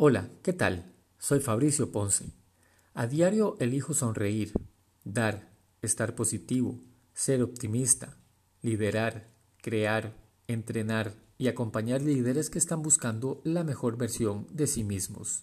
[0.00, 0.94] Hola, ¿qué tal?
[1.18, 2.32] Soy Fabricio Ponce.
[2.94, 4.52] A diario elijo sonreír,
[5.02, 5.50] dar,
[5.82, 6.78] estar positivo,
[7.14, 8.16] ser optimista,
[8.62, 10.14] liderar, crear,
[10.46, 15.42] entrenar y acompañar líderes que están buscando la mejor versión de sí mismos.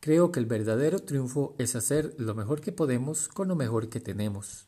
[0.00, 4.00] Creo que el verdadero triunfo es hacer lo mejor que podemos con lo mejor que
[4.00, 4.66] tenemos.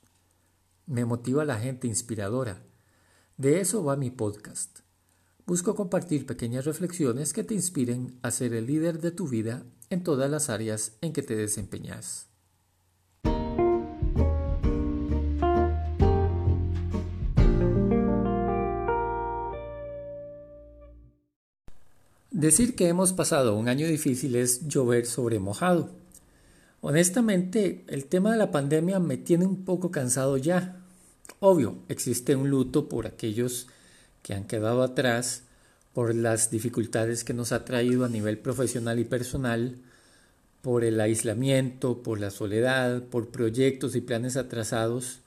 [0.87, 2.63] Me motiva la gente inspiradora.
[3.37, 4.86] De eso va mi podcast.
[5.47, 10.03] Busco compartir pequeñas reflexiones que te inspiren a ser el líder de tu vida en
[10.03, 12.27] todas las áreas en que te desempeñas.
[22.33, 25.91] Decir que hemos pasado un año difícil es llover sobre mojado.
[26.81, 30.85] Honestamente, el tema de la pandemia me tiene un poco cansado ya.
[31.39, 33.69] Obvio, existe un luto por aquellos
[34.27, 35.45] que han quedado atrás,
[35.97, 39.79] por las dificultades que nos ha traído a nivel profesional y personal,
[40.61, 45.21] por el aislamiento, por la soledad, por proyectos y planes atrasados,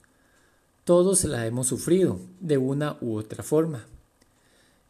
[0.84, 3.84] todos la hemos sufrido de una u otra forma.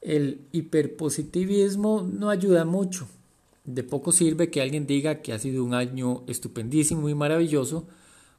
[0.02, 3.08] El hiperpositivismo no ayuda mucho.
[3.64, 7.88] De poco sirve que alguien diga que ha sido un año estupendísimo y maravilloso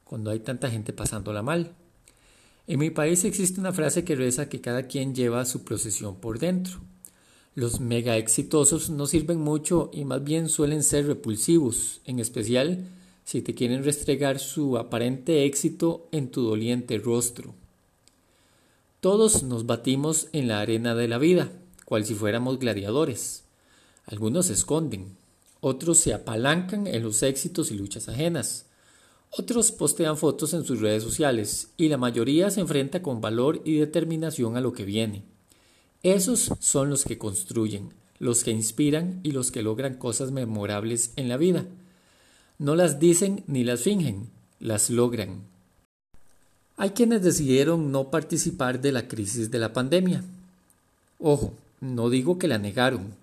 [0.03, 1.73] cuando hay tanta gente pasándola mal.
[2.67, 6.37] En mi país existe una frase que reza que cada quien lleva su procesión por
[6.37, 6.90] dentro.
[7.53, 12.87] Los mega exitosos no sirven mucho y más bien suelen ser repulsivos, en especial
[13.25, 17.53] si te quieren restregar su aparente éxito en tu doliente rostro.
[19.01, 21.51] Todos nos batimos en la arena de la vida,
[21.83, 23.43] cual si fuéramos gladiadores.
[24.05, 25.17] Algunos se esconden,
[25.59, 28.67] otros se apalancan en los éxitos y luchas ajenas,
[29.29, 33.75] otros postean fotos en sus redes sociales y la mayoría se enfrenta con valor y
[33.75, 35.23] determinación a lo que viene.
[36.03, 41.29] Esos son los que construyen, los que inspiran y los que logran cosas memorables en
[41.29, 41.65] la vida.
[42.57, 45.41] No las dicen ni las fingen, las logran.
[46.75, 50.23] Hay quienes decidieron no participar de la crisis de la pandemia.
[51.19, 53.13] Ojo, no digo que la negaron.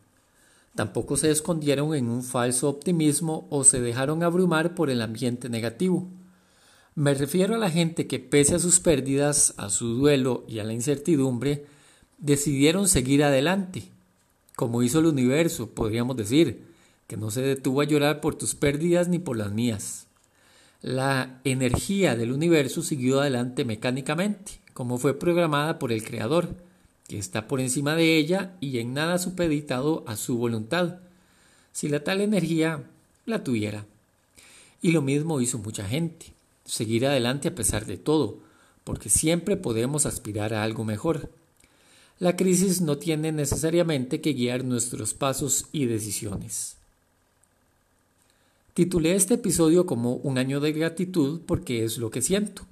[0.76, 6.06] Tampoco se escondieron en un falso optimismo o se dejaron abrumar por el ambiente negativo.
[6.94, 10.64] Me refiero a la gente que pese a sus pérdidas, a su duelo y a
[10.64, 11.66] la incertidumbre,
[12.18, 13.84] decidieron seguir adelante,
[14.56, 16.64] como hizo el universo, podríamos decir,
[17.06, 20.06] que no se detuvo a llorar por tus pérdidas ni por las mías.
[20.82, 26.54] La energía del universo siguió adelante mecánicamente, como fue programada por el Creador,
[27.08, 30.98] que está por encima de ella y en nada supeditado a su voluntad,
[31.72, 32.84] si la tal energía
[33.24, 33.86] la tuviera.
[34.82, 36.26] Y lo mismo hizo mucha gente,
[36.64, 38.38] seguir adelante a pesar de todo,
[38.84, 41.30] porque siempre podemos aspirar a algo mejor.
[42.20, 46.76] La crisis no tiene necesariamente que guiar nuestros pasos y decisiones.
[48.74, 52.62] Titulé este episodio como Un año de gratitud porque es lo que siento.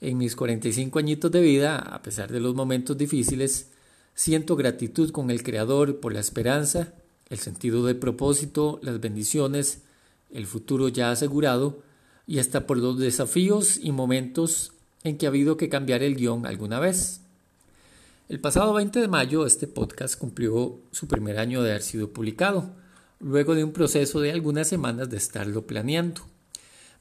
[0.00, 3.68] En mis 45 añitos de vida, a pesar de los momentos difíciles,
[4.16, 6.92] siento gratitud con el Creador por la esperanza,
[7.30, 9.82] el sentido de propósito, las bendiciones,
[10.32, 11.80] el futuro ya asegurado
[12.26, 14.72] y hasta por los desafíos y momentos
[15.04, 17.20] en que ha habido que cambiar el guion alguna vez.
[18.28, 22.74] El pasado 20 de mayo este podcast cumplió su primer año de haber sido publicado,
[23.20, 26.20] luego de un proceso de algunas semanas de estarlo planeando.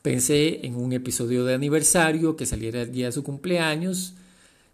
[0.01, 4.13] Pensé en un episodio de aniversario que saliera el día de su cumpleaños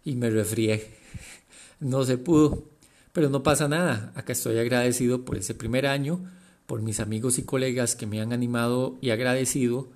[0.04, 0.94] y me refrié.
[1.80, 2.68] No se pudo,
[3.12, 4.12] pero no pasa nada.
[4.14, 6.24] Acá estoy agradecido por ese primer año,
[6.66, 9.88] por mis amigos y colegas que me han animado y agradecido,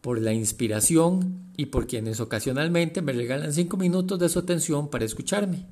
[0.00, 5.04] por la inspiración y por quienes ocasionalmente me regalan cinco minutos de su atención para
[5.04, 5.66] escucharme.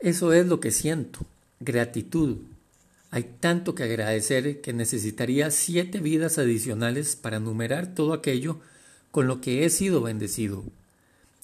[0.00, 1.26] Eso es lo que siento,
[1.58, 2.36] gratitud.
[3.10, 8.60] Hay tanto que agradecer que necesitaría siete vidas adicionales para numerar todo aquello
[9.10, 10.62] con lo que he sido bendecido.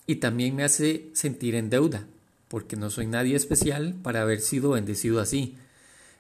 [0.07, 2.07] Y también me hace sentir en deuda,
[2.47, 5.57] porque no soy nadie especial para haber sido bendecido así.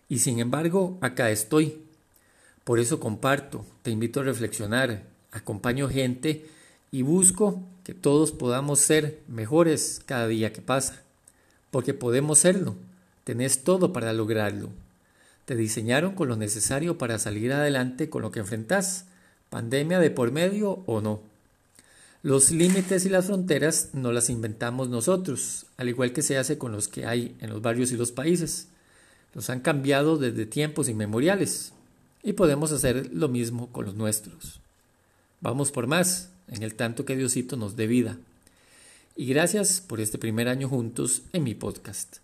[0.08, 1.82] Y sin embargo, acá estoy.
[2.64, 6.46] Por eso comparto, te invito a reflexionar, acompaño gente
[6.90, 11.03] y busco que todos podamos ser mejores cada día que pasa
[11.74, 12.76] porque podemos serlo.
[13.24, 14.68] Tenés todo para lograrlo.
[15.44, 19.06] Te diseñaron con lo necesario para salir adelante con lo que enfrentás,
[19.50, 21.20] pandemia de por medio o no.
[22.22, 26.70] Los límites y las fronteras no las inventamos nosotros, al igual que se hace con
[26.70, 28.68] los que hay en los barrios y los países.
[29.34, 31.72] Los han cambiado desde tiempos inmemoriales
[32.22, 34.60] y podemos hacer lo mismo con los nuestros.
[35.40, 38.16] Vamos por más, en el tanto que Diosito nos dé vida
[39.16, 42.18] y gracias por este primer año juntos en mi podcast.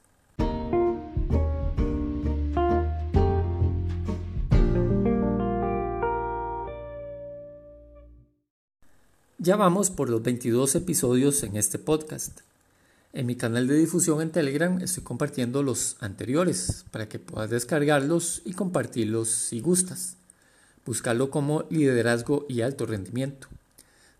[9.38, 12.40] Ya vamos por los 22 episodios en este podcast.
[13.12, 18.42] En mi canal de difusión en Telegram estoy compartiendo los anteriores para que puedas descargarlos
[18.44, 20.16] y compartirlos si gustas.
[20.84, 23.48] Buscarlo como liderazgo y alto rendimiento.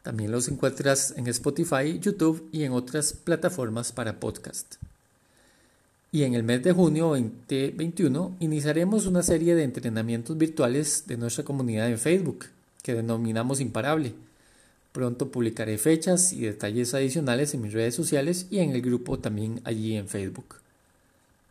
[0.03, 4.77] También los encuentras en Spotify, YouTube y en otras plataformas para podcast.
[6.13, 11.45] Y en el mes de junio 2021 iniciaremos una serie de entrenamientos virtuales de nuestra
[11.45, 12.47] comunidad en Facebook,
[12.83, 14.15] que denominamos Imparable.
[14.93, 19.61] Pronto publicaré fechas y detalles adicionales en mis redes sociales y en el grupo también
[19.65, 20.57] allí en Facebook.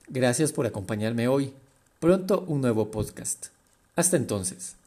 [0.10, 1.54] Gracias por acompañarme hoy.
[2.00, 3.48] Pronto un nuevo podcast.
[3.96, 4.79] Hasta entonces.